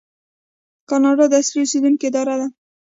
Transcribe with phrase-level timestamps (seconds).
[0.89, 2.47] کاناډا د اصلي اوسیدونکو اداره لري.